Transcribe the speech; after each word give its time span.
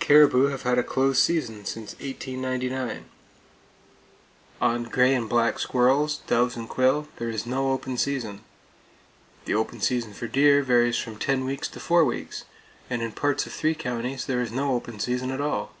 Caribou 0.00 0.46
have 0.46 0.62
had 0.62 0.78
a 0.78 0.82
close 0.82 1.18
season 1.18 1.66
since 1.66 1.92
1899. 2.00 3.04
On 4.58 4.84
gray 4.84 5.14
and 5.14 5.28
black 5.28 5.58
squirrels, 5.58 6.22
doves 6.26 6.56
and 6.56 6.66
quail, 6.66 7.08
there 7.16 7.28
is 7.28 7.44
no 7.44 7.72
open 7.72 7.98
season. 7.98 8.40
The 9.44 9.52
open 9.54 9.82
season 9.82 10.14
for 10.14 10.28
deer 10.28 10.62
varies 10.62 10.96
from 10.96 11.16
ten 11.18 11.44
weeks 11.44 11.68
to 11.68 11.78
four 11.78 12.06
weeks, 12.06 12.46
and 12.88 13.02
in 13.02 13.12
parts 13.12 13.44
of 13.44 13.52
three 13.52 13.74
counties 13.74 14.24
there 14.24 14.40
is 14.40 14.50
no 14.50 14.72
open 14.72 14.98
season 14.98 15.30
at 15.30 15.42
all. 15.42 15.74